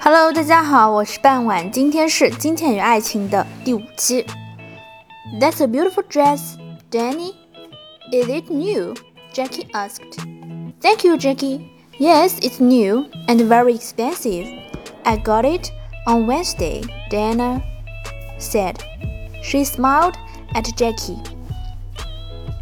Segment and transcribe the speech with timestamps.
[0.00, 4.24] Hello，大家好，我是半晚，今天是《金钱与爱情》的第五期。
[5.40, 6.56] That's a beautiful dress,
[6.90, 7.34] Danny.
[8.12, 8.94] Is it new?
[9.32, 10.18] Jackie asked.
[10.80, 11.60] Thank you, Jackie.
[11.98, 14.46] Yes, it's new and very expensive.
[15.04, 15.70] I got it
[16.06, 17.62] on Wednesday, Diana
[18.38, 18.76] said.
[19.42, 20.16] She smiled
[20.54, 21.18] at Jackie.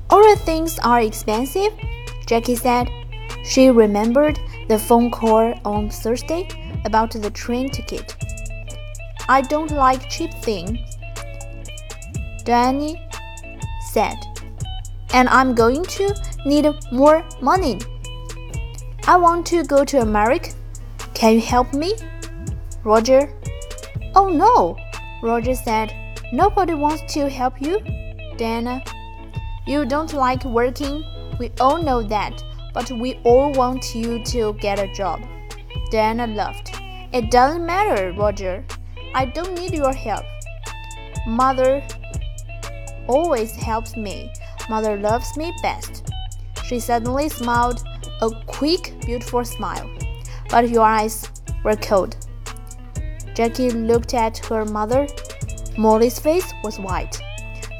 [0.09, 1.73] All the things are expensive,
[2.27, 2.89] Jackie said.
[3.45, 4.39] She remembered
[4.69, 6.49] the phone call on Thursday
[6.86, 8.16] about the train ticket.
[9.28, 10.80] I don't like cheap things,
[12.44, 13.02] Danny
[13.92, 14.18] said,
[15.14, 16.16] and I'm going to
[16.46, 17.80] need more money.
[19.08, 20.52] I want to go to America.
[21.14, 21.96] Can you help me?
[22.84, 23.34] Roger.
[24.16, 24.78] Oh no,
[25.22, 25.94] Roger said.
[26.32, 27.80] Nobody wants to help you,
[28.38, 28.84] Diana.
[29.66, 31.04] You don't like working.
[31.40, 32.42] We all know that,
[32.74, 35.22] but we all want you to get a job.
[35.92, 36.72] Diana laughed.
[37.12, 38.64] It doesn't matter, Roger.
[39.16, 40.26] I don't need your help.
[41.26, 41.86] Mother
[43.08, 44.32] always helps me.
[44.70, 46.12] Mother loves me best.
[46.66, 47.84] She suddenly smiled
[48.22, 49.90] a quick, beautiful smile,
[50.50, 51.28] but your eyes
[51.64, 52.16] were cold.
[53.34, 55.08] Jackie looked at her mother.
[55.78, 57.20] Molly's face was white.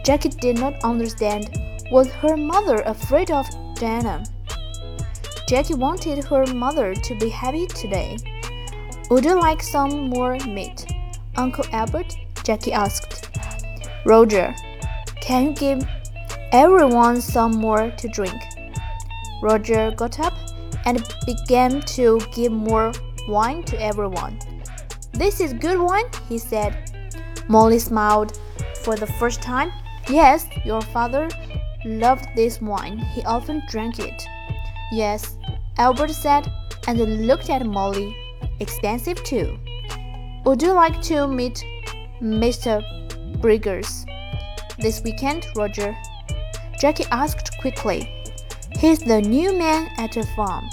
[0.04, 1.56] Jackie did not understand.
[1.92, 4.24] Was her mother afraid of Diana?
[5.50, 8.20] Jackie wanted her mother to be happy today.
[9.10, 10.86] Would you like some more meat?
[11.38, 12.16] Uncle Albert?
[12.44, 13.32] Jackie asked.
[14.06, 14.54] Roger,
[15.20, 15.84] can you give
[16.52, 18.40] everyone some more to drink?
[19.42, 20.34] Roger got up
[20.86, 22.92] and began to give more
[23.28, 24.38] wine to everyone.
[25.14, 26.78] This is good wine, he said.
[27.48, 28.40] Molly smiled
[28.84, 29.72] for the first time.
[30.08, 31.28] Yes, your father
[31.86, 33.00] loved this wine.
[33.00, 34.28] He often drank it.
[34.93, 35.37] Yes,
[35.79, 36.51] Albert said
[36.87, 38.15] and looked at Molly
[38.61, 39.59] expensive too.
[40.45, 41.65] Would you like to meet
[42.23, 42.83] Mr.
[43.41, 44.05] Briggers
[44.79, 45.97] this weekend, Roger?
[46.81, 48.09] Jackie asked quickly.
[48.79, 50.69] He's the new man at the farm.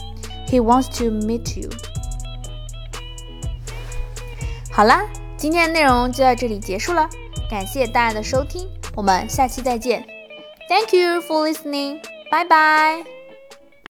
[0.48, 1.70] He wants to meet you.
[4.72, 5.04] 好啦，
[5.38, 7.08] 今天的内容就到这里结束了，
[7.50, 10.06] 感谢大家的收听，我们下期再见。
[10.68, 12.00] Thank you for listening.
[12.30, 13.15] Bye bye.